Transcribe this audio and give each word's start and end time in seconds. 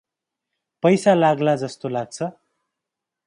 पैसा 0.83 1.13
लाग्ला 1.13 1.55
जस्तो 1.55 1.89
लाग्छ। 1.89 2.29